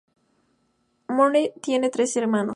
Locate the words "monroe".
1.09-1.53